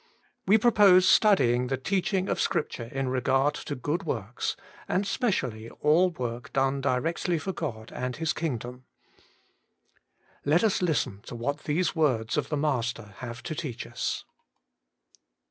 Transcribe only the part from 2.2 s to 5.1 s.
of Scripture in regard to good works, and